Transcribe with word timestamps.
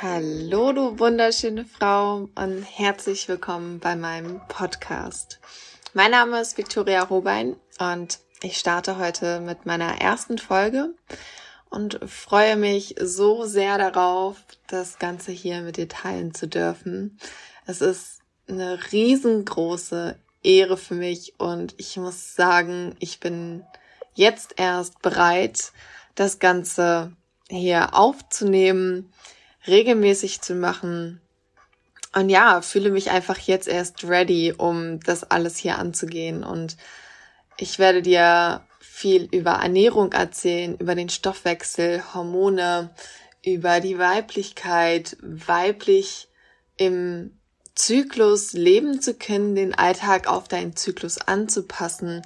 Hallo, 0.00 0.72
du 0.72 0.96
wunderschöne 1.00 1.64
Frau 1.64 2.28
und 2.36 2.62
herzlich 2.62 3.26
willkommen 3.26 3.80
bei 3.80 3.96
meinem 3.96 4.40
Podcast. 4.46 5.40
Mein 5.92 6.12
Name 6.12 6.40
ist 6.40 6.56
Victoria 6.56 7.02
Robein 7.02 7.56
und 7.80 8.20
ich 8.40 8.58
starte 8.58 8.98
heute 8.98 9.40
mit 9.40 9.66
meiner 9.66 10.00
ersten 10.00 10.38
Folge 10.38 10.94
und 11.68 11.98
freue 12.08 12.54
mich 12.54 12.94
so 13.00 13.44
sehr 13.44 13.76
darauf, 13.76 14.36
das 14.68 15.00
Ganze 15.00 15.32
hier 15.32 15.62
mit 15.62 15.78
dir 15.78 15.88
teilen 15.88 16.32
zu 16.32 16.46
dürfen. 16.46 17.18
Es 17.66 17.80
ist 17.80 18.20
eine 18.48 18.78
riesengroße 18.92 20.16
Ehre 20.44 20.76
für 20.76 20.94
mich 20.94 21.34
und 21.38 21.74
ich 21.76 21.96
muss 21.96 22.36
sagen, 22.36 22.94
ich 23.00 23.18
bin 23.18 23.64
jetzt 24.14 24.54
erst 24.58 25.02
bereit, 25.02 25.72
das 26.14 26.38
Ganze 26.38 27.16
hier 27.48 27.96
aufzunehmen, 27.96 29.12
regelmäßig 29.66 30.40
zu 30.40 30.54
machen. 30.54 31.20
Und 32.14 32.30
ja, 32.30 32.62
fühle 32.62 32.90
mich 32.90 33.10
einfach 33.10 33.38
jetzt 33.38 33.68
erst 33.68 34.04
ready, 34.04 34.54
um 34.56 35.00
das 35.00 35.24
alles 35.24 35.56
hier 35.56 35.78
anzugehen. 35.78 36.42
Und 36.44 36.76
ich 37.58 37.78
werde 37.78 38.02
dir 38.02 38.62
viel 38.80 39.28
über 39.30 39.52
Ernährung 39.52 40.12
erzählen, 40.12 40.76
über 40.78 40.94
den 40.94 41.08
Stoffwechsel, 41.08 42.02
Hormone, 42.14 42.90
über 43.44 43.80
die 43.80 43.98
Weiblichkeit, 43.98 45.16
weiblich 45.20 46.28
im 46.76 47.38
Zyklus 47.74 48.54
leben 48.54 49.00
zu 49.00 49.14
können, 49.14 49.54
den 49.54 49.74
Alltag 49.74 50.26
auf 50.26 50.48
deinen 50.48 50.74
Zyklus 50.74 51.18
anzupassen 51.18 52.22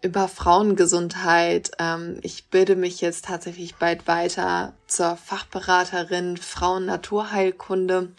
über 0.00 0.28
Frauengesundheit. 0.28 1.72
Ähm, 1.78 2.18
ich 2.22 2.48
bilde 2.48 2.76
mich 2.76 3.00
jetzt 3.00 3.26
tatsächlich 3.26 3.76
bald 3.76 4.06
weiter 4.06 4.74
zur 4.86 5.16
Fachberaterin 5.16 6.36
Frauen-Naturheilkunde 6.36 8.12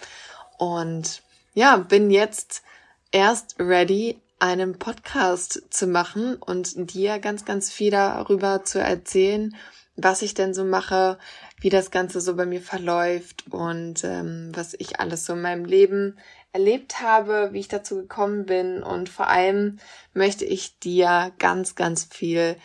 und 0.57 1.21
ja, 1.53 1.77
bin 1.77 2.11
jetzt 2.11 2.63
erst 3.11 3.55
ready, 3.59 4.19
einen 4.39 4.77
Podcast 4.77 5.63
zu 5.69 5.87
machen 5.87 6.35
und 6.35 6.93
dir 6.93 7.19
ganz, 7.19 7.43
ganz 7.43 7.71
viel 7.71 7.91
darüber 7.91 8.63
zu 8.63 8.79
erzählen, 8.79 9.55
was 9.95 10.21
ich 10.21 10.33
denn 10.33 10.53
so 10.53 10.63
mache, 10.63 11.17
wie 11.59 11.69
das 11.69 11.91
Ganze 11.91 12.21
so 12.21 12.35
bei 12.35 12.45
mir 12.45 12.61
verläuft 12.61 13.45
und 13.49 14.03
ähm, 14.03 14.51
was 14.53 14.73
ich 14.79 14.99
alles 14.99 15.25
so 15.25 15.33
in 15.33 15.41
meinem 15.41 15.65
Leben 15.65 16.17
erlebt 16.51 17.01
habe, 17.01 17.49
wie 17.51 17.59
ich 17.59 17.67
dazu 17.67 17.95
gekommen 17.95 18.45
bin 18.45 18.81
und 18.83 19.09
vor 19.09 19.27
allem 19.27 19.79
möchte 20.13 20.45
ich 20.45 20.79
dir 20.79 21.31
ganz, 21.37 21.75
ganz 21.75 22.05
viel 22.05 22.55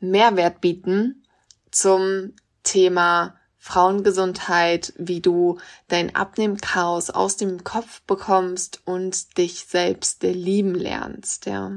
Mehrwert 0.00 0.60
bieten 0.60 1.24
zum 1.70 2.32
Thema 2.62 3.36
Frauengesundheit, 3.58 4.92
wie 4.96 5.20
du 5.20 5.58
dein 5.88 6.14
Abnehmchaos 6.14 7.10
aus 7.10 7.36
dem 7.36 7.64
Kopf 7.64 8.00
bekommst 8.02 8.80
und 8.84 9.36
dich 9.38 9.66
selbst 9.66 10.22
lieben 10.22 10.74
lernst, 10.74 11.46
ja. 11.46 11.72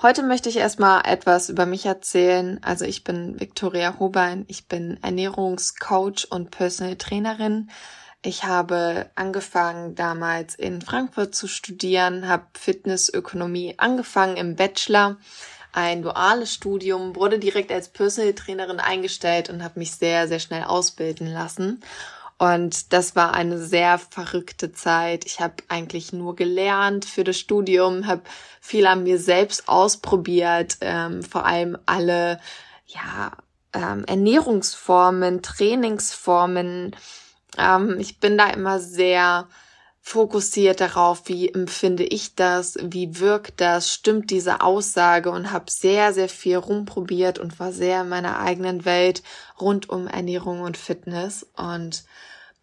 Heute 0.00 0.24
möchte 0.24 0.48
ich 0.48 0.56
erstmal 0.56 1.02
etwas 1.04 1.48
über 1.48 1.64
mich 1.64 1.86
erzählen. 1.86 2.58
Also 2.64 2.84
ich 2.84 3.04
bin 3.04 3.38
Victoria 3.38 4.00
Hobein, 4.00 4.44
ich 4.48 4.66
bin 4.66 4.98
Ernährungscoach 5.00 6.26
und 6.30 6.50
Personal 6.50 6.96
Trainerin 6.96 7.70
ich 8.24 8.44
habe 8.44 9.10
angefangen 9.16 9.96
damals 9.96 10.54
in 10.54 10.80
Frankfurt 10.80 11.34
zu 11.34 11.48
studieren, 11.48 12.28
habe 12.28 12.46
Fitnessökonomie 12.54 13.74
angefangen 13.78 14.36
im 14.36 14.54
Bachelor, 14.54 15.16
ein 15.72 16.02
duales 16.02 16.54
Studium, 16.54 17.16
wurde 17.16 17.38
direkt 17.38 17.72
als 17.72 17.88
Personal 17.88 18.34
Trainerin 18.34 18.78
eingestellt 18.78 19.50
und 19.50 19.64
habe 19.64 19.78
mich 19.78 19.92
sehr, 19.92 20.28
sehr 20.28 20.38
schnell 20.38 20.64
ausbilden 20.64 21.26
lassen. 21.26 21.82
Und 22.38 22.92
das 22.92 23.16
war 23.16 23.34
eine 23.34 23.58
sehr 23.58 23.98
verrückte 23.98 24.72
Zeit. 24.72 25.24
Ich 25.26 25.40
habe 25.40 25.54
eigentlich 25.68 26.12
nur 26.12 26.36
gelernt 26.36 27.04
für 27.04 27.24
das 27.24 27.38
Studium, 27.38 28.06
habe 28.06 28.22
viel 28.60 28.86
an 28.86 29.02
mir 29.04 29.18
selbst 29.18 29.68
ausprobiert, 29.68 30.76
ähm, 30.80 31.22
vor 31.22 31.46
allem 31.46 31.78
alle 31.86 32.40
ja, 32.86 33.32
ähm, 33.72 34.04
Ernährungsformen, 34.04 35.42
Trainingsformen, 35.42 36.94
ähm, 37.58 37.96
ich 37.98 38.18
bin 38.20 38.38
da 38.38 38.48
immer 38.50 38.78
sehr 38.80 39.48
fokussiert 40.04 40.80
darauf, 40.80 41.22
wie 41.26 41.48
empfinde 41.48 42.02
ich 42.02 42.34
das, 42.34 42.76
wie 42.82 43.20
wirkt 43.20 43.60
das, 43.60 43.92
stimmt 43.92 44.30
diese 44.30 44.60
Aussage 44.60 45.30
und 45.30 45.52
habe 45.52 45.70
sehr, 45.70 46.12
sehr 46.12 46.28
viel 46.28 46.56
rumprobiert 46.56 47.38
und 47.38 47.60
war 47.60 47.72
sehr 47.72 48.02
in 48.02 48.08
meiner 48.08 48.40
eigenen 48.40 48.84
Welt 48.84 49.22
rund 49.60 49.88
um 49.88 50.08
Ernährung 50.08 50.62
und 50.62 50.76
Fitness. 50.76 51.46
Und 51.56 52.02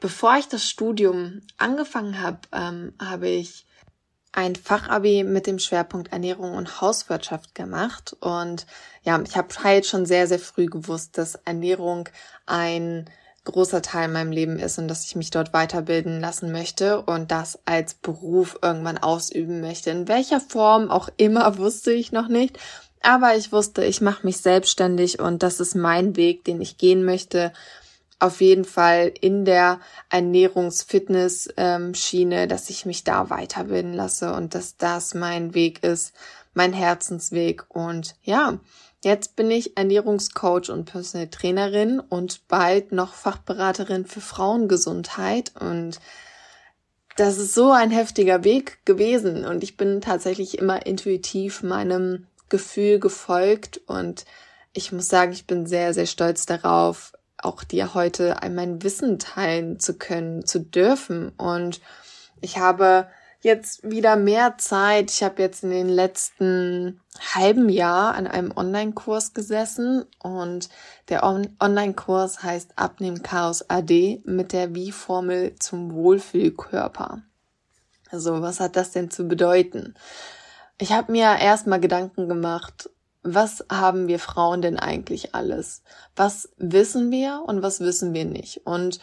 bevor 0.02 0.38
ich 0.38 0.50
das 0.50 0.68
Studium 0.68 1.42
angefangen 1.58 2.22
habe, 2.22 2.40
ähm, 2.52 2.94
habe 3.02 3.30
ich 3.30 3.66
ein 4.34 4.56
Fachabi 4.56 5.24
mit 5.24 5.48
dem 5.48 5.60
Schwerpunkt 5.60 6.12
Ernährung 6.12 6.56
und 6.56 6.82
Hauswirtschaft 6.82 7.56
gemacht. 7.56 8.16
Und 8.20 8.68
ja, 9.04 9.20
ich 9.22 9.38
habe 9.38 9.48
halt 9.64 9.86
schon 9.86 10.06
sehr, 10.06 10.28
sehr 10.28 10.40
früh 10.40 10.66
gewusst, 10.66 11.18
dass 11.18 11.36
Ernährung 11.36 12.10
ein 12.46 13.10
großer 13.52 13.82
Teil 13.82 14.06
in 14.06 14.14
meinem 14.14 14.32
Leben 14.32 14.60
ist 14.60 14.80
und 14.80 14.88
dass 14.88 15.06
ich 15.06 15.16
mich 15.16 15.32
dort 15.32 15.54
weiterbilden 15.54 16.20
lassen 16.20 16.52
möchte 16.52 17.02
und 17.02 17.32
das 17.32 17.60
als 17.66 17.94
Beruf 17.94 18.60
irgendwann 18.62 18.98
ausüben 18.98 19.62
möchte. 19.62 19.90
In 19.90 20.08
welcher 20.08 20.40
Form 20.40 20.92
auch 20.92 21.10
immer 21.18 21.58
wusste 21.58 21.92
ich 21.92 22.12
noch 22.12 22.28
nicht. 22.28 22.60
Aber 23.02 23.36
ich 23.36 23.52
wusste, 23.52 23.84
ich 23.86 24.02
mache 24.02 24.26
mich 24.26 24.38
selbstständig 24.38 25.20
und 25.20 25.44
das 25.44 25.60
ist 25.60 25.76
mein 25.76 26.16
Weg, 26.16 26.44
den 26.44 26.60
ich 26.62 26.78
gehen 26.78 27.06
möchte. 27.06 27.54
Auf 28.20 28.42
jeden 28.42 28.66
Fall 28.66 29.14
in 29.22 29.46
der 29.46 29.80
Ernährungs-Fitness-Schiene, 30.10 32.48
dass 32.50 32.70
ich 32.70 32.86
mich 32.86 33.06
da 33.06 33.30
weiterbilden 33.30 33.94
lasse 33.94 34.34
und 34.34 34.54
dass 34.54 34.76
das 34.76 35.14
mein 35.14 35.54
Weg 35.54 35.86
ist, 35.86 36.12
mein 36.54 36.74
Herzensweg. 36.74 37.64
Und 37.70 38.16
ja, 38.24 38.60
Jetzt 39.02 39.38
bin 39.38 39.50
ich 39.50 39.78
Ernährungscoach 39.78 40.70
und 40.70 40.86
Personal 40.86 41.30
Trainerin 41.30 42.02
und 42.02 42.48
bald 42.50 42.92
noch 42.92 43.14
Fachberaterin 43.14 44.06
für 44.06 44.20
Frauengesundheit. 44.20 45.54
Und 45.58 46.00
das 47.16 47.38
ist 47.38 47.54
so 47.54 47.72
ein 47.72 47.92
heftiger 47.92 48.44
Weg 48.44 48.86
gewesen. 48.86 49.46
Und 49.46 49.64
ich 49.64 49.78
bin 49.78 50.02
tatsächlich 50.02 50.58
immer 50.58 50.86
intuitiv 50.86 51.64
meinem 51.64 52.28
Gefühl 52.50 53.00
gefolgt. 53.00 53.80
Und 53.88 54.26
ich 54.74 54.92
muss 54.92 55.08
sagen, 55.08 55.32
ich 55.32 55.48
bin 55.48 55.66
sehr, 55.66 55.94
sehr 55.94 56.06
stolz 56.06 56.46
darauf, 56.46 57.14
auch 57.38 57.64
dir 57.64 57.94
heute 57.94 58.36
mein 58.54 58.84
Wissen 58.84 59.18
teilen 59.18 59.80
zu 59.80 59.94
können, 59.94 60.46
zu 60.46 60.60
dürfen. 60.60 61.30
Und 61.38 61.80
ich 62.42 62.58
habe 62.58 63.08
jetzt 63.42 63.90
wieder 63.90 64.16
mehr 64.16 64.58
Zeit. 64.58 65.12
Ich 65.12 65.24
habe 65.24 65.42
jetzt 65.42 65.64
in 65.64 65.70
den 65.70 65.90
letzten 65.90 67.02
halben 67.34 67.70
Jahr 67.70 68.16
an 68.16 68.28
einem 68.28 68.52
Online-Kurs 68.56 69.34
gesessen 69.34 70.06
und 70.22 70.70
der 71.10 71.24
On 71.24 71.48
Online-Kurs 71.60 72.44
heißt 72.44 72.72
Abnehmen 72.78 73.24
Chaos 73.24 73.70
AD 73.70 74.22
mit 74.26 74.54
der 74.54 74.76
Wie-Formel 74.76 75.56
zum 75.60 75.94
Wohlfühlkörper. 75.94 77.22
Also 78.12 78.42
was 78.42 78.60
hat 78.60 78.76
das 78.76 78.92
denn 78.92 79.10
zu 79.12 79.28
bedeuten? 79.28 79.96
Ich 80.78 80.92
habe 80.92 81.12
mir 81.12 81.38
erstmal 81.40 81.80
Gedanken 81.80 82.28
gemacht, 82.28 82.90
was 83.22 83.66
haben 83.70 84.08
wir 84.08 84.20
Frauen 84.20 84.62
denn 84.62 84.80
eigentlich 84.80 85.36
alles? 85.36 85.84
Was 86.16 86.50
wissen 86.58 87.12
wir 87.12 87.44
und 87.46 87.62
was 87.62 87.82
wissen 87.82 88.14
wir 88.14 88.26
nicht? 88.26 88.66
Und 88.66 89.00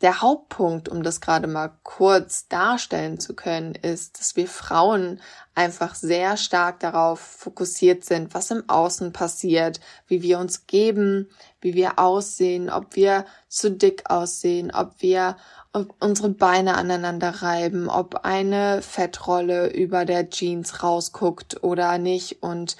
der 0.00 0.20
Hauptpunkt, 0.20 0.88
um 0.88 1.02
das 1.02 1.20
gerade 1.20 1.46
mal 1.46 1.70
kurz 1.82 2.48
darstellen 2.48 3.20
zu 3.20 3.34
können, 3.34 3.74
ist, 3.74 4.18
dass 4.18 4.36
wir 4.36 4.48
Frauen 4.48 5.20
einfach 5.54 5.94
sehr 5.94 6.36
stark 6.36 6.80
darauf 6.80 7.20
fokussiert 7.20 8.04
sind, 8.04 8.34
was 8.34 8.50
im 8.50 8.68
Außen 8.68 9.12
passiert, 9.12 9.80
wie 10.06 10.20
wir 10.20 10.38
uns 10.38 10.66
geben, 10.66 11.30
wie 11.60 11.74
wir 11.74 11.98
aussehen, 11.98 12.70
ob 12.70 12.96
wir 12.96 13.24
zu 13.48 13.70
dick 13.70 14.10
aussehen, 14.10 14.72
ob 14.74 14.94
wir 14.98 15.36
ob 15.72 15.96
unsere 15.98 16.28
Beine 16.28 16.76
aneinander 16.76 17.42
reiben, 17.42 17.88
ob 17.88 18.24
eine 18.24 18.80
Fettrolle 18.80 19.72
über 19.72 20.04
der 20.04 20.30
Jeans 20.30 20.84
rausguckt 20.84 21.64
oder 21.64 21.98
nicht. 21.98 22.42
Und 22.42 22.76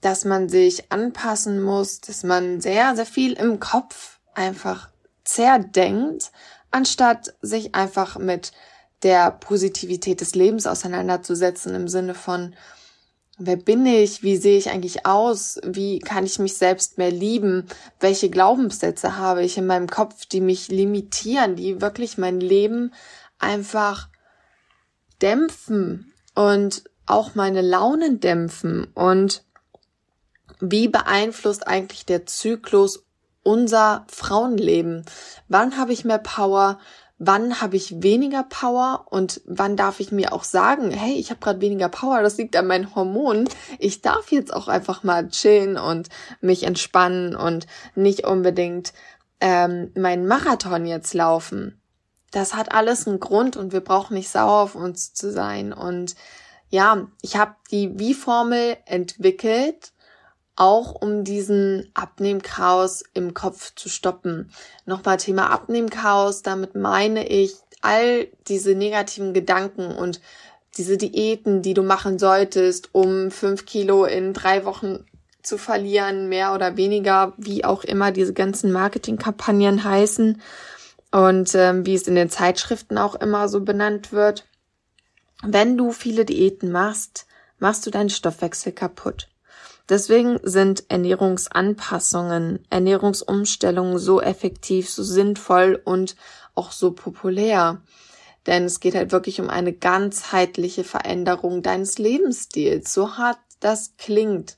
dass 0.00 0.24
man 0.24 0.48
sich 0.48 0.90
anpassen 0.90 1.62
muss, 1.62 2.00
dass 2.00 2.24
man 2.24 2.60
sehr, 2.60 2.96
sehr 2.96 3.06
viel 3.06 3.34
im 3.34 3.60
Kopf 3.60 4.18
einfach 4.34 4.88
zerdenkt, 5.28 6.32
anstatt 6.70 7.34
sich 7.42 7.74
einfach 7.74 8.18
mit 8.18 8.52
der 9.02 9.30
Positivität 9.30 10.20
des 10.20 10.34
Lebens 10.34 10.66
auseinanderzusetzen 10.66 11.74
im 11.74 11.88
Sinne 11.88 12.14
von, 12.14 12.54
wer 13.38 13.56
bin 13.56 13.86
ich, 13.86 14.22
wie 14.22 14.36
sehe 14.36 14.58
ich 14.58 14.70
eigentlich 14.70 15.06
aus, 15.06 15.60
wie 15.62 16.00
kann 16.00 16.24
ich 16.24 16.38
mich 16.38 16.56
selbst 16.56 16.98
mehr 16.98 17.10
lieben, 17.10 17.66
welche 18.00 18.30
Glaubenssätze 18.30 19.16
habe 19.16 19.44
ich 19.44 19.56
in 19.56 19.66
meinem 19.66 19.86
Kopf, 19.86 20.26
die 20.26 20.40
mich 20.40 20.68
limitieren, 20.68 21.54
die 21.54 21.80
wirklich 21.80 22.18
mein 22.18 22.40
Leben 22.40 22.92
einfach 23.38 24.08
dämpfen 25.22 26.12
und 26.34 26.84
auch 27.06 27.34
meine 27.34 27.62
Launen 27.62 28.18
dämpfen? 28.18 28.84
Und 28.94 29.44
wie 30.60 30.88
beeinflusst 30.88 31.68
eigentlich 31.68 32.04
der 32.04 32.26
Zyklus 32.26 33.04
unser 33.48 34.04
Frauenleben. 34.08 35.06
Wann 35.48 35.78
habe 35.78 35.94
ich 35.94 36.04
mehr 36.04 36.18
Power? 36.18 36.78
Wann 37.18 37.62
habe 37.62 37.76
ich 37.76 38.02
weniger 38.02 38.42
Power 38.42 39.06
und 39.08 39.40
wann 39.46 39.74
darf 39.74 40.00
ich 40.00 40.12
mir 40.12 40.34
auch 40.34 40.44
sagen, 40.44 40.90
hey, 40.90 41.14
ich 41.14 41.30
habe 41.30 41.40
gerade 41.40 41.62
weniger 41.62 41.88
Power, 41.88 42.20
das 42.20 42.36
liegt 42.36 42.54
an 42.56 42.66
meinen 42.66 42.94
Hormonen. 42.94 43.48
Ich 43.78 44.02
darf 44.02 44.30
jetzt 44.32 44.52
auch 44.52 44.68
einfach 44.68 45.02
mal 45.02 45.28
chillen 45.30 45.78
und 45.78 46.10
mich 46.42 46.64
entspannen 46.64 47.34
und 47.34 47.66
nicht 47.94 48.26
unbedingt 48.26 48.92
ähm, 49.40 49.92
meinen 49.96 50.26
Marathon 50.26 50.84
jetzt 50.84 51.14
laufen. 51.14 51.80
Das 52.30 52.54
hat 52.54 52.72
alles 52.72 53.08
einen 53.08 53.18
Grund 53.18 53.56
und 53.56 53.72
wir 53.72 53.80
brauchen 53.80 54.12
nicht 54.12 54.28
sauer 54.28 54.60
auf 54.60 54.74
uns 54.74 55.14
zu 55.14 55.32
sein. 55.32 55.72
Und 55.72 56.16
ja, 56.68 57.08
ich 57.22 57.36
habe 57.36 57.54
die 57.70 57.98
Wie-Formel 57.98 58.76
entwickelt 58.84 59.92
auch 60.58 60.94
um 61.00 61.24
diesen 61.24 61.90
Abnehmchaos 61.94 63.04
im 63.14 63.32
Kopf 63.32 63.74
zu 63.74 63.88
stoppen. 63.88 64.50
Nochmal 64.86 65.16
Thema 65.16 65.50
Abnehmchaos, 65.50 66.42
damit 66.42 66.74
meine 66.74 67.28
ich 67.28 67.54
all 67.80 68.26
diese 68.48 68.74
negativen 68.74 69.34
Gedanken 69.34 69.94
und 69.94 70.20
diese 70.76 70.96
Diäten, 70.96 71.62
die 71.62 71.74
du 71.74 71.82
machen 71.82 72.18
solltest, 72.18 72.90
um 72.92 73.30
fünf 73.30 73.66
Kilo 73.66 74.04
in 74.04 74.32
drei 74.32 74.64
Wochen 74.64 75.04
zu 75.42 75.58
verlieren, 75.58 76.28
mehr 76.28 76.52
oder 76.52 76.76
weniger, 76.76 77.34
wie 77.36 77.64
auch 77.64 77.84
immer 77.84 78.10
diese 78.10 78.32
ganzen 78.32 78.72
Marketingkampagnen 78.72 79.84
heißen 79.84 80.42
und 81.12 81.54
ähm, 81.54 81.86
wie 81.86 81.94
es 81.94 82.08
in 82.08 82.16
den 82.16 82.30
Zeitschriften 82.30 82.98
auch 82.98 83.14
immer 83.14 83.48
so 83.48 83.60
benannt 83.60 84.12
wird. 84.12 84.46
Wenn 85.42 85.76
du 85.76 85.92
viele 85.92 86.24
Diäten 86.24 86.72
machst, 86.72 87.26
machst 87.60 87.86
du 87.86 87.90
deinen 87.90 88.10
Stoffwechsel 88.10 88.72
kaputt. 88.72 89.28
Deswegen 89.88 90.38
sind 90.42 90.84
Ernährungsanpassungen, 90.90 92.60
Ernährungsumstellungen 92.68 93.98
so 93.98 94.20
effektiv, 94.20 94.90
so 94.90 95.02
sinnvoll 95.02 95.80
und 95.82 96.14
auch 96.54 96.72
so 96.72 96.92
populär. 96.92 97.80
Denn 98.46 98.64
es 98.64 98.80
geht 98.80 98.94
halt 98.94 99.12
wirklich 99.12 99.40
um 99.40 99.48
eine 99.48 99.72
ganzheitliche 99.72 100.84
Veränderung 100.84 101.62
deines 101.62 101.98
Lebensstils. 101.98 102.92
So 102.92 103.16
hart 103.16 103.38
das 103.60 103.94
klingt. 103.96 104.56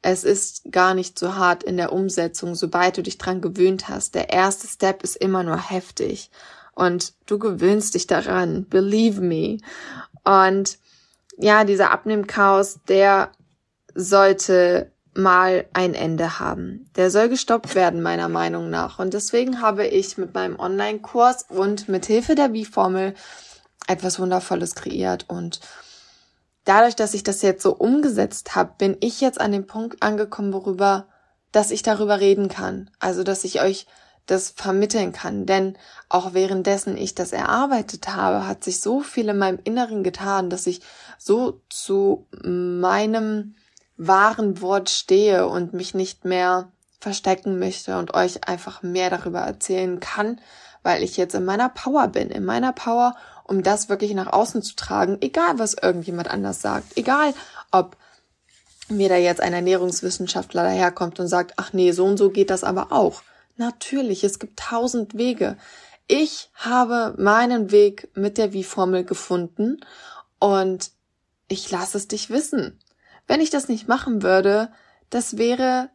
Es 0.00 0.24
ist 0.24 0.72
gar 0.72 0.94
nicht 0.94 1.18
so 1.18 1.36
hart 1.36 1.62
in 1.62 1.76
der 1.76 1.92
Umsetzung, 1.92 2.54
sobald 2.54 2.96
du 2.96 3.02
dich 3.02 3.18
dran 3.18 3.40
gewöhnt 3.40 3.88
hast. 3.88 4.14
Der 4.14 4.30
erste 4.30 4.66
Step 4.66 5.02
ist 5.02 5.16
immer 5.16 5.42
nur 5.42 5.58
heftig. 5.58 6.30
Und 6.74 7.14
du 7.26 7.38
gewöhnst 7.38 7.94
dich 7.94 8.06
daran. 8.06 8.66
Believe 8.68 9.20
me. 9.20 9.58
Und 10.24 10.78
ja, 11.36 11.64
dieser 11.64 11.90
Abnehmchaos, 11.90 12.80
der 12.88 13.30
sollte 13.94 14.92
mal 15.14 15.66
ein 15.72 15.94
Ende 15.94 16.38
haben. 16.38 16.88
Der 16.96 17.10
soll 17.10 17.28
gestoppt 17.28 17.74
werden, 17.74 18.02
meiner 18.02 18.28
Meinung 18.28 18.70
nach. 18.70 18.98
Und 18.98 19.14
deswegen 19.14 19.60
habe 19.60 19.86
ich 19.86 20.16
mit 20.16 20.34
meinem 20.34 20.58
Online-Kurs 20.58 21.46
und 21.48 21.88
mit 21.88 22.06
Hilfe 22.06 22.34
der 22.34 22.52
Wie-Formel 22.52 23.14
etwas 23.86 24.18
Wundervolles 24.18 24.74
kreiert. 24.74 25.28
Und 25.28 25.60
dadurch, 26.64 26.96
dass 26.96 27.14
ich 27.14 27.22
das 27.22 27.42
jetzt 27.42 27.62
so 27.62 27.74
umgesetzt 27.74 28.54
habe, 28.54 28.72
bin 28.78 28.96
ich 29.00 29.20
jetzt 29.20 29.40
an 29.40 29.52
dem 29.52 29.66
Punkt 29.66 30.02
angekommen, 30.02 30.52
worüber, 30.52 31.08
dass 31.50 31.70
ich 31.70 31.82
darüber 31.82 32.20
reden 32.20 32.48
kann. 32.48 32.90
Also, 32.98 33.22
dass 33.22 33.44
ich 33.44 33.60
euch 33.60 33.86
das 34.26 34.50
vermitteln 34.50 35.12
kann. 35.12 35.46
Denn 35.46 35.76
auch 36.08 36.32
währenddessen 36.32 36.96
ich 36.96 37.14
das 37.14 37.32
erarbeitet 37.32 38.08
habe, 38.08 38.46
hat 38.46 38.64
sich 38.64 38.80
so 38.80 39.00
viel 39.00 39.28
in 39.28 39.36
meinem 39.36 39.58
Inneren 39.64 40.04
getan, 40.04 40.48
dass 40.48 40.66
ich 40.66 40.80
so 41.18 41.60
zu 41.68 42.28
meinem 42.42 43.56
wahren 43.96 44.60
Wort 44.60 44.90
stehe 44.90 45.46
und 45.46 45.72
mich 45.74 45.94
nicht 45.94 46.24
mehr 46.24 46.70
verstecken 47.00 47.58
möchte 47.58 47.98
und 47.98 48.14
euch 48.14 48.48
einfach 48.48 48.82
mehr 48.82 49.10
darüber 49.10 49.40
erzählen 49.40 50.00
kann, 50.00 50.40
weil 50.82 51.02
ich 51.02 51.16
jetzt 51.16 51.34
in 51.34 51.44
meiner 51.44 51.68
Power 51.68 52.08
bin, 52.08 52.30
in 52.30 52.44
meiner 52.44 52.72
Power, 52.72 53.16
um 53.44 53.62
das 53.62 53.88
wirklich 53.88 54.14
nach 54.14 54.32
außen 54.32 54.62
zu 54.62 54.76
tragen, 54.76 55.18
egal 55.20 55.58
was 55.58 55.74
irgendjemand 55.74 56.30
anders 56.30 56.62
sagt, 56.62 56.96
egal 56.96 57.34
ob 57.70 57.96
mir 58.88 59.08
da 59.08 59.16
jetzt 59.16 59.40
ein 59.40 59.52
Ernährungswissenschaftler 59.52 60.62
daherkommt 60.62 61.18
und 61.18 61.28
sagt, 61.28 61.54
ach 61.56 61.72
nee, 61.72 61.92
so 61.92 62.04
und 62.04 62.16
so 62.16 62.30
geht 62.30 62.50
das 62.50 62.64
aber 62.64 62.92
auch. 62.92 63.22
Natürlich, 63.56 64.24
es 64.24 64.38
gibt 64.38 64.58
tausend 64.58 65.16
Wege. 65.16 65.56
Ich 66.08 66.50
habe 66.54 67.14
meinen 67.18 67.70
Weg 67.70 68.10
mit 68.14 68.38
der 68.38 68.52
Wie-Formel 68.52 69.04
gefunden 69.04 69.80
und 70.38 70.90
ich 71.48 71.70
lasse 71.70 71.98
es 71.98 72.08
dich 72.08 72.30
wissen. 72.30 72.78
Wenn 73.26 73.40
ich 73.40 73.50
das 73.50 73.68
nicht 73.68 73.88
machen 73.88 74.22
würde, 74.22 74.70
das 75.10 75.38
wäre 75.38 75.90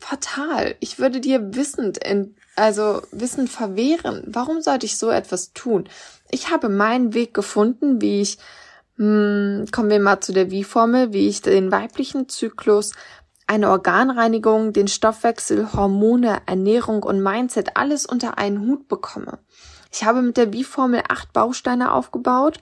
fatal. 0.00 0.74
Ich 0.80 0.98
würde 0.98 1.20
dir 1.20 1.54
wissend, 1.54 1.98
in, 1.98 2.34
also 2.56 3.02
Wissen 3.12 3.46
verwehren. 3.46 4.22
Warum 4.26 4.60
sollte 4.60 4.86
ich 4.86 4.98
so 4.98 5.10
etwas 5.10 5.52
tun? 5.52 5.88
Ich 6.30 6.50
habe 6.50 6.68
meinen 6.68 7.14
Weg 7.14 7.32
gefunden, 7.34 8.00
wie 8.00 8.20
ich, 8.20 8.38
hm, 8.96 9.66
kommen 9.70 9.90
wir 9.90 10.00
mal 10.00 10.20
zu 10.20 10.32
der 10.32 10.50
Wie-Formel, 10.50 11.12
wie 11.12 11.28
ich 11.28 11.42
den 11.42 11.70
weiblichen 11.70 12.28
Zyklus, 12.28 12.92
eine 13.46 13.70
Organreinigung, 13.70 14.72
den 14.72 14.88
Stoffwechsel, 14.88 15.72
Hormone, 15.72 16.42
Ernährung 16.46 17.02
und 17.02 17.22
Mindset 17.22 17.76
alles 17.76 18.04
unter 18.04 18.36
einen 18.36 18.60
Hut 18.66 18.88
bekomme. 18.88 19.38
Ich 19.90 20.04
habe 20.04 20.20
mit 20.20 20.36
der 20.36 20.52
Wie-Formel 20.52 21.02
acht 21.08 21.32
Bausteine 21.32 21.92
aufgebaut 21.92 22.60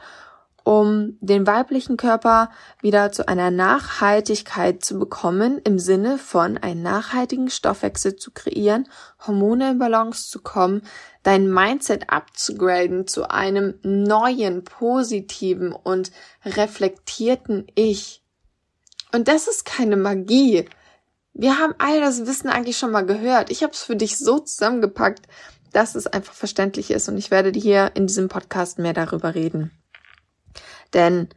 um 0.67 1.17
den 1.21 1.47
weiblichen 1.47 1.97
Körper 1.97 2.51
wieder 2.83 3.13
zu 3.13 3.29
einer 3.29 3.53
Nachhaltigkeit 3.53 4.85
zu 4.85 4.99
bekommen, 4.99 5.61
im 5.63 5.79
Sinne 5.79 6.19
von 6.19 6.59
einen 6.59 6.83
nachhaltigen 6.83 7.51
Stoffwechsel 7.51 8.17
zu 8.17 8.33
kreieren, 8.33 8.89
Hormone 9.25 9.71
in 9.71 9.79
Balance 9.79 10.29
zu 10.29 10.43
kommen, 10.43 10.83
dein 11.23 11.49
Mindset 11.49 12.11
abzugraden 12.11 13.07
zu 13.07 13.31
einem 13.31 13.79
neuen, 13.85 14.65
positiven 14.65 15.71
und 15.71 16.11
reflektierten 16.45 17.69
Ich. 17.77 18.25
Und 19.13 19.29
das 19.29 19.47
ist 19.47 19.67
keine 19.67 19.97
Magie. 19.97 20.65
Wir 21.33 21.61
haben 21.61 21.75
all 21.79 22.01
das 22.01 22.27
Wissen 22.27 22.49
eigentlich 22.49 22.77
schon 22.77 22.91
mal 22.91 23.07
gehört. 23.07 23.53
Ich 23.53 23.63
habe 23.63 23.73
es 23.73 23.85
für 23.85 23.95
dich 23.95 24.19
so 24.19 24.41
zusammengepackt, 24.41 25.29
dass 25.73 25.95
es 25.95 26.09
einfach 26.09 26.35
verständlich 26.35 26.91
ist 26.91 27.09
und 27.09 27.19
ich 27.19 27.31
werde 27.31 27.53
dir 27.53 27.63
hier 27.63 27.91
in 27.95 28.09
diesem 28.09 28.27
Podcast 28.27 28.81
mehr 28.81 28.95
darüber 28.95 29.37
reden. 29.37 29.71
Denn 30.95 31.29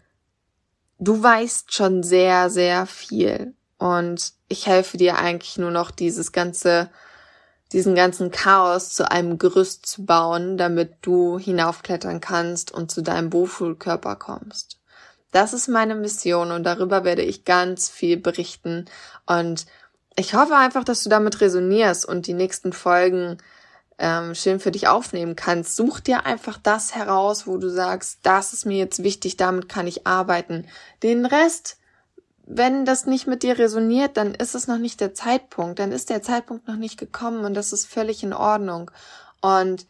du 0.99 1.21
weißt 1.21 1.73
schon 1.73 2.03
sehr, 2.03 2.49
sehr 2.49 2.85
viel. 2.85 3.53
Und 3.77 4.33
ich 4.47 4.67
helfe 4.67 4.97
dir 4.97 5.17
eigentlich 5.17 5.57
nur 5.57 5.71
noch 5.71 5.91
dieses 5.91 6.31
ganze, 6.31 6.89
diesen 7.71 7.95
ganzen 7.95 8.31
Chaos 8.31 8.93
zu 8.93 9.09
einem 9.09 9.37
Gerüst 9.37 9.85
zu 9.85 10.05
bauen, 10.05 10.57
damit 10.57 10.95
du 11.01 11.39
hinaufklettern 11.39 12.19
kannst 12.19 12.71
und 12.71 12.91
zu 12.91 13.01
deinem 13.01 13.31
Wohlfühlkörper 13.31 14.15
kommst. 14.17 14.79
Das 15.31 15.53
ist 15.53 15.67
meine 15.67 15.95
Mission 15.95 16.51
und 16.51 16.63
darüber 16.63 17.03
werde 17.03 17.21
ich 17.21 17.45
ganz 17.45 17.89
viel 17.89 18.17
berichten. 18.17 18.85
Und 19.27 19.67
ich 20.15 20.33
hoffe 20.33 20.55
einfach, 20.55 20.83
dass 20.83 21.03
du 21.03 21.09
damit 21.09 21.39
resonierst 21.39 22.05
und 22.05 22.27
die 22.27 22.33
nächsten 22.33 22.73
Folgen 22.73 23.37
ähm, 23.99 24.33
schön 24.33 24.59
für 24.59 24.71
dich 24.71 24.87
aufnehmen 24.87 25.35
kannst. 25.35 25.75
Such 25.75 25.99
dir 25.99 26.25
einfach 26.25 26.57
das 26.57 26.95
heraus, 26.95 27.45
wo 27.45 27.57
du 27.57 27.69
sagst, 27.69 28.19
das 28.23 28.53
ist 28.53 28.65
mir 28.65 28.77
jetzt 28.77 29.03
wichtig, 29.03 29.37
damit 29.37 29.67
kann 29.67 29.87
ich 29.87 30.07
arbeiten. 30.07 30.65
Den 31.03 31.25
Rest, 31.25 31.77
wenn 32.45 32.85
das 32.85 33.05
nicht 33.05 33.27
mit 33.27 33.43
dir 33.43 33.59
resoniert, 33.59 34.17
dann 34.17 34.33
ist 34.33 34.55
es 34.55 34.67
noch 34.67 34.77
nicht 34.77 35.01
der 35.01 35.13
Zeitpunkt, 35.13 35.79
dann 35.79 35.91
ist 35.91 36.09
der 36.09 36.23
Zeitpunkt 36.23 36.67
noch 36.67 36.77
nicht 36.77 36.97
gekommen 36.97 37.43
und 37.45 37.53
das 37.53 37.73
ist 37.73 37.85
völlig 37.85 38.23
in 38.23 38.33
Ordnung. 38.33 38.89
Und 39.41 39.85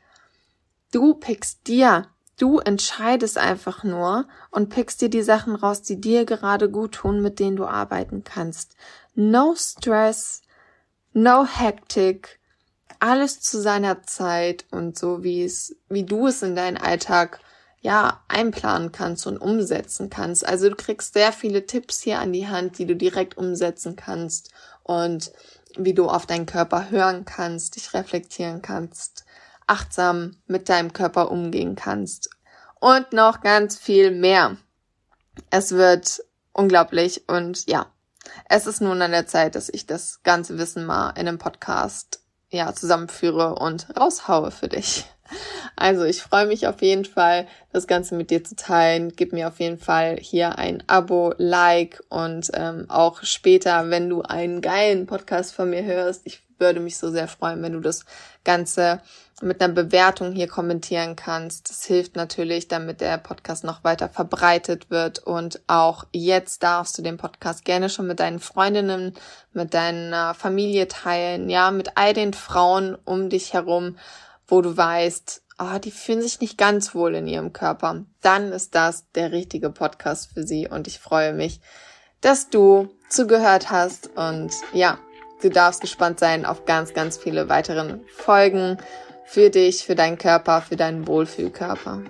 du 0.91 1.13
pickst 1.13 1.67
dir, 1.67 2.07
du 2.37 2.57
entscheidest 2.57 3.37
einfach 3.37 3.83
nur 3.83 4.27
und 4.49 4.69
pickst 4.69 5.01
dir 5.01 5.09
die 5.09 5.21
Sachen 5.21 5.55
raus, 5.55 5.83
die 5.83 6.01
dir 6.01 6.25
gerade 6.25 6.69
gut 6.69 6.95
tun, 6.95 7.21
mit 7.21 7.39
denen 7.39 7.57
du 7.57 7.65
arbeiten 7.65 8.23
kannst. 8.23 8.75
No 9.13 9.53
stress, 9.55 10.41
no 11.13 11.45
hectic, 11.45 12.38
alles 12.99 13.39
zu 13.39 13.61
seiner 13.61 14.03
Zeit 14.03 14.65
und 14.71 14.97
so 14.97 15.23
wie 15.23 15.43
es, 15.43 15.75
wie 15.89 16.03
du 16.03 16.27
es 16.27 16.41
in 16.41 16.55
deinen 16.55 16.77
Alltag 16.77 17.39
ja 17.81 18.21
einplanen 18.27 18.91
kannst 18.91 19.25
und 19.25 19.37
umsetzen 19.37 20.09
kannst. 20.09 20.45
Also 20.45 20.69
du 20.69 20.75
kriegst 20.75 21.13
sehr 21.13 21.31
viele 21.31 21.65
Tipps 21.65 22.01
hier 22.01 22.19
an 22.19 22.33
die 22.33 22.47
Hand, 22.47 22.77
die 22.77 22.85
du 22.85 22.95
direkt 22.95 23.37
umsetzen 23.37 23.95
kannst 23.95 24.51
und 24.83 25.31
wie 25.77 25.93
du 25.93 26.09
auf 26.09 26.25
deinen 26.25 26.45
Körper 26.45 26.89
hören 26.89 27.25
kannst, 27.25 27.75
dich 27.75 27.93
reflektieren 27.93 28.61
kannst, 28.61 29.25
achtsam 29.67 30.37
mit 30.47 30.67
deinem 30.67 30.91
Körper 30.91 31.31
umgehen 31.31 31.75
kannst 31.75 32.29
und 32.79 33.13
noch 33.13 33.41
ganz 33.41 33.77
viel 33.77 34.11
mehr. 34.11 34.57
Es 35.49 35.71
wird 35.71 36.21
unglaublich 36.51 37.29
und 37.29 37.69
ja, 37.69 37.85
es 38.49 38.67
ist 38.67 38.81
nun 38.81 39.01
an 39.01 39.11
der 39.11 39.27
Zeit, 39.27 39.55
dass 39.55 39.69
ich 39.69 39.85
das 39.85 40.21
ganze 40.23 40.57
Wissen 40.57 40.85
mal 40.85 41.11
in 41.11 41.27
einem 41.27 41.37
Podcast 41.37 42.21
ja, 42.49 42.73
zusammenführe 42.73 43.55
und 43.55 43.87
raushaue 43.97 44.51
für 44.51 44.67
dich. 44.67 45.05
Also 45.75 46.03
ich 46.03 46.21
freue 46.21 46.47
mich 46.47 46.67
auf 46.67 46.81
jeden 46.81 47.05
Fall, 47.05 47.47
das 47.71 47.87
Ganze 47.87 48.15
mit 48.15 48.31
dir 48.31 48.43
zu 48.43 48.55
teilen. 48.55 49.13
Gib 49.15 49.31
mir 49.31 49.47
auf 49.47 49.59
jeden 49.59 49.77
Fall 49.77 50.17
hier 50.19 50.57
ein 50.57 50.83
Abo, 50.87 51.33
Like 51.37 52.03
und 52.09 52.49
ähm, 52.53 52.85
auch 52.89 53.23
später, 53.23 53.89
wenn 53.89 54.09
du 54.09 54.21
einen 54.23 54.61
geilen 54.61 55.05
Podcast 55.05 55.53
von 55.53 55.69
mir 55.69 55.83
hörst. 55.83 56.23
Ich 56.25 56.41
würde 56.59 56.79
mich 56.79 56.97
so 56.97 57.11
sehr 57.11 57.27
freuen, 57.27 57.61
wenn 57.61 57.73
du 57.73 57.79
das 57.79 58.05
Ganze 58.43 59.01
mit 59.41 59.61
einer 59.61 59.73
Bewertung 59.73 60.33
hier 60.33 60.47
kommentieren 60.47 61.15
kannst. 61.15 61.69
Das 61.69 61.85
hilft 61.85 62.15
natürlich, 62.15 62.67
damit 62.67 63.01
der 63.01 63.17
Podcast 63.17 63.63
noch 63.63 63.83
weiter 63.83 64.09
verbreitet 64.09 64.89
wird. 64.89 65.19
Und 65.19 65.61
auch 65.67 66.05
jetzt 66.11 66.63
darfst 66.63 66.97
du 66.97 67.01
den 67.01 67.17
Podcast 67.17 67.65
gerne 67.65 67.89
schon 67.89 68.07
mit 68.07 68.19
deinen 68.19 68.39
Freundinnen, 68.39 69.13
mit 69.53 69.73
deiner 69.73 70.33
Familie 70.33 70.87
teilen, 70.87 71.49
ja, 71.49 71.71
mit 71.71 71.95
all 71.95 72.13
den 72.13 72.33
Frauen 72.33 72.95
um 73.05 73.29
dich 73.29 73.53
herum, 73.53 73.97
wo 74.47 74.61
du 74.61 74.75
weißt, 74.75 75.43
oh, 75.59 75.77
die 75.77 75.91
fühlen 75.91 76.21
sich 76.21 76.39
nicht 76.41 76.57
ganz 76.57 76.95
wohl 76.95 77.15
in 77.15 77.27
ihrem 77.27 77.53
Körper. 77.53 78.05
Dann 78.21 78.51
ist 78.51 78.75
das 78.75 79.11
der 79.11 79.31
richtige 79.31 79.69
Podcast 79.69 80.31
für 80.33 80.43
sie. 80.43 80.67
Und 80.67 80.87
ich 80.87 80.99
freue 80.99 81.33
mich, 81.33 81.61
dass 82.21 82.49
du 82.49 82.89
zugehört 83.09 83.69
hast. 83.69 84.09
Und 84.15 84.51
ja, 84.73 84.99
du 85.41 85.49
darfst 85.49 85.81
gespannt 85.81 86.19
sein 86.19 86.45
auf 86.45 86.65
ganz, 86.65 86.93
ganz 86.93 87.17
viele 87.17 87.49
weiteren 87.49 88.05
Folgen 88.07 88.77
für 89.25 89.49
dich, 89.49 89.85
für 89.85 89.95
deinen 89.95 90.17
Körper, 90.17 90.61
für 90.61 90.75
deinen 90.75 91.07
Wohlfühlkörper. 91.07 92.01